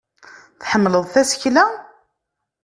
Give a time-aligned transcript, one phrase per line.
[0.61, 1.65] Tḥemmleḍ tasekla?